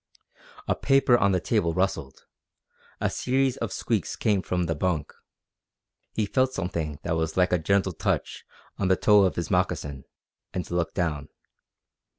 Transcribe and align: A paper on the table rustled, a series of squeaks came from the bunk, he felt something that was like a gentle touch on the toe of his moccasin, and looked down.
A 0.67 0.73
paper 0.73 1.15
on 1.15 1.31
the 1.31 1.39
table 1.39 1.75
rustled, 1.75 2.25
a 2.99 3.07
series 3.07 3.55
of 3.57 3.71
squeaks 3.71 4.15
came 4.15 4.41
from 4.41 4.63
the 4.63 4.73
bunk, 4.73 5.13
he 6.15 6.25
felt 6.25 6.53
something 6.53 6.97
that 7.03 7.15
was 7.15 7.37
like 7.37 7.53
a 7.53 7.59
gentle 7.59 7.93
touch 7.93 8.43
on 8.79 8.87
the 8.87 8.95
toe 8.95 9.25
of 9.25 9.35
his 9.35 9.51
moccasin, 9.51 10.05
and 10.55 10.71
looked 10.71 10.95
down. 10.95 11.29